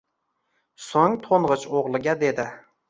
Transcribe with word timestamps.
Soʻng 0.87 1.19
toʻngʻich 1.29 1.69
oʻgʻliga 1.83 2.19
dedi. 2.27 2.53